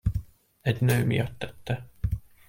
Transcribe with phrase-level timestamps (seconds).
[0.61, 1.85] Egy nő miatt tette.